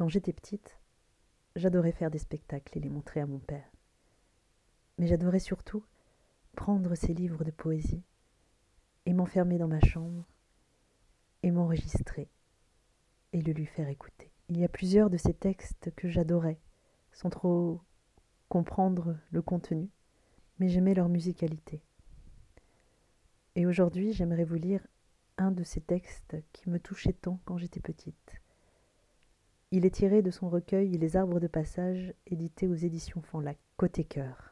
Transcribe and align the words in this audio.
Quand 0.00 0.08
j'étais 0.08 0.32
petite, 0.32 0.78
j'adorais 1.56 1.92
faire 1.92 2.10
des 2.10 2.16
spectacles 2.16 2.78
et 2.78 2.80
les 2.80 2.88
montrer 2.88 3.20
à 3.20 3.26
mon 3.26 3.38
père. 3.38 3.70
Mais 4.96 5.06
j'adorais 5.06 5.40
surtout 5.40 5.84
prendre 6.56 6.94
ses 6.94 7.12
livres 7.12 7.44
de 7.44 7.50
poésie 7.50 8.02
et 9.04 9.12
m'enfermer 9.12 9.58
dans 9.58 9.68
ma 9.68 9.80
chambre 9.80 10.24
et 11.42 11.50
m'enregistrer 11.50 12.30
et 13.34 13.42
le 13.42 13.52
lui 13.52 13.66
faire 13.66 13.90
écouter. 13.90 14.32
Il 14.48 14.56
y 14.56 14.64
a 14.64 14.70
plusieurs 14.70 15.10
de 15.10 15.18
ces 15.18 15.34
textes 15.34 15.94
que 15.94 16.08
j'adorais, 16.08 16.62
sans 17.12 17.28
trop 17.28 17.82
comprendre 18.48 19.18
le 19.30 19.42
contenu, 19.42 19.90
mais 20.60 20.70
j'aimais 20.70 20.94
leur 20.94 21.10
musicalité. 21.10 21.82
Et 23.54 23.66
aujourd'hui, 23.66 24.14
j'aimerais 24.14 24.44
vous 24.44 24.54
lire 24.54 24.86
un 25.36 25.50
de 25.50 25.62
ces 25.62 25.82
textes 25.82 26.36
qui 26.54 26.70
me 26.70 26.80
touchait 26.80 27.12
tant 27.12 27.38
quand 27.44 27.58
j'étais 27.58 27.80
petite. 27.80 28.40
Il 29.72 29.86
est 29.86 29.94
tiré 29.94 30.20
de 30.20 30.32
son 30.32 30.48
recueil 30.48 30.98
Les 30.98 31.16
arbres 31.16 31.38
de 31.38 31.46
passage, 31.46 32.12
édité 32.26 32.66
aux 32.66 32.74
éditions 32.74 33.22
Fanlac, 33.22 33.56
côté 33.76 34.02
cœur. 34.02 34.50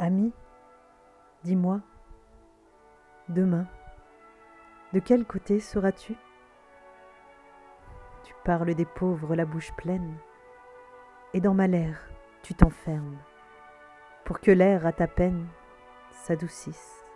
Ami, 0.00 0.32
dis-moi, 1.44 1.80
demain, 3.28 3.68
de 4.92 4.98
quel 4.98 5.24
côté 5.24 5.60
seras-tu? 5.60 6.14
Tu 8.24 8.34
parles 8.44 8.74
des 8.74 8.86
pauvres 8.86 9.36
la 9.36 9.44
bouche 9.44 9.72
pleine, 9.76 10.16
et 11.32 11.40
dans 11.40 11.54
ma 11.54 11.68
l'air 11.68 12.10
tu 12.42 12.54
t'enfermes, 12.54 13.18
pour 14.24 14.40
que 14.40 14.50
l'air 14.50 14.84
à 14.84 14.92
ta 14.92 15.06
peine 15.06 15.46
s'adoucisse. 16.10 17.07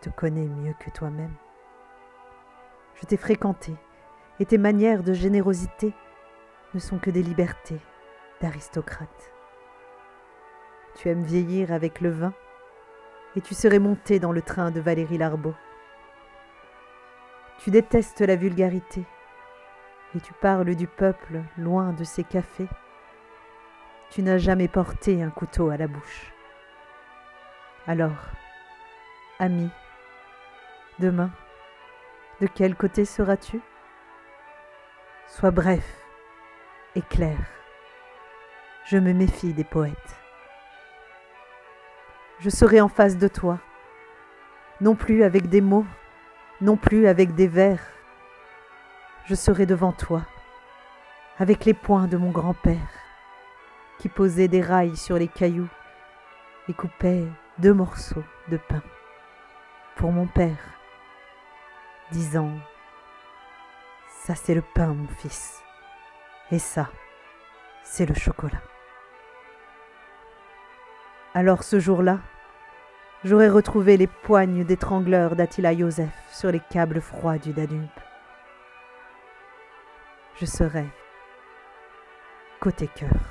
Te 0.00 0.08
connais 0.08 0.46
mieux 0.46 0.74
que 0.78 0.88
toi-même. 0.88 1.34
Je 2.94 3.06
t'ai 3.06 3.18
fréquenté, 3.18 3.74
et 4.38 4.46
tes 4.46 4.56
manières 4.56 5.02
de 5.02 5.12
générosité 5.12 5.92
ne 6.72 6.80
sont 6.80 6.98
que 6.98 7.10
des 7.10 7.22
libertés 7.22 7.78
d'aristocrate. 8.40 9.32
Tu 10.94 11.10
aimes 11.10 11.22
vieillir 11.22 11.70
avec 11.70 12.00
le 12.00 12.08
vin, 12.08 12.32
et 13.36 13.42
tu 13.42 13.54
serais 13.54 13.78
monté 13.78 14.18
dans 14.18 14.32
le 14.32 14.40
train 14.40 14.70
de 14.70 14.80
Valérie 14.80 15.18
Larbeau. 15.18 15.54
Tu 17.58 17.70
détestes 17.70 18.22
la 18.22 18.36
vulgarité, 18.36 19.04
et 20.14 20.20
tu 20.20 20.32
parles 20.32 20.74
du 20.76 20.86
peuple 20.86 21.42
loin 21.58 21.92
de 21.92 22.04
ses 22.04 22.24
cafés. 22.24 22.68
Tu 24.08 24.22
n'as 24.22 24.38
jamais 24.38 24.68
porté 24.68 25.22
un 25.22 25.30
couteau 25.30 25.68
à 25.68 25.76
la 25.76 25.88
bouche. 25.88 26.32
Alors, 27.86 28.30
ami, 29.38 29.70
demain, 31.00 31.30
de 32.40 32.46
quel 32.46 32.76
côté 32.76 33.04
seras-tu? 33.04 33.60
Sois 35.26 35.50
bref 35.50 35.84
et 36.94 37.02
clair. 37.02 37.38
Je 38.84 38.98
me 38.98 39.12
méfie 39.12 39.52
des 39.52 39.64
poètes. 39.64 40.20
Je 42.38 42.50
serai 42.50 42.80
en 42.80 42.88
face 42.88 43.16
de 43.18 43.28
toi, 43.28 43.58
non 44.80 44.94
plus 44.94 45.24
avec 45.24 45.48
des 45.48 45.60
mots, 45.60 45.86
non 46.60 46.76
plus 46.76 47.06
avec 47.06 47.34
des 47.34 47.48
vers. 47.48 47.82
Je 49.24 49.34
serai 49.34 49.66
devant 49.66 49.92
toi, 49.92 50.22
avec 51.38 51.64
les 51.64 51.74
poings 51.74 52.08
de 52.08 52.16
mon 52.16 52.30
grand-père, 52.30 52.90
qui 53.98 54.08
posait 54.08 54.48
des 54.48 54.62
rails 54.62 54.96
sur 54.96 55.16
les 55.16 55.28
cailloux 55.28 55.68
et 56.68 56.74
coupait 56.74 57.26
deux 57.58 57.74
morceaux 57.74 58.24
de 58.48 58.56
pain 58.56 58.82
pour 59.96 60.12
mon 60.12 60.26
père, 60.26 60.79
disant 62.12 62.50
Ça 64.24 64.34
c'est 64.34 64.54
le 64.54 64.62
pain, 64.62 64.88
mon 64.88 65.08
fils, 65.08 65.62
et 66.50 66.58
ça, 66.58 66.88
c'est 67.84 68.06
le 68.06 68.14
chocolat. 68.14 68.62
Alors 71.34 71.62
ce 71.62 71.78
jour-là, 71.78 72.18
j'aurais 73.24 73.48
retrouvé 73.48 73.96
les 73.96 74.08
poignes 74.08 74.64
d'étrangleur 74.64 75.36
d'Attila 75.36 75.76
Joseph 75.76 76.10
sur 76.32 76.50
les 76.50 76.60
câbles 76.60 77.00
froids 77.00 77.38
du 77.38 77.52
Danube. 77.52 77.86
Je 80.40 80.46
serais 80.46 80.88
côté 82.60 82.88
cœur. 82.88 83.29